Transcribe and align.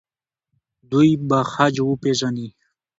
دوی 0.89 1.09
به 1.27 1.39
خج 1.51 1.75
وپیژني. 1.83 2.47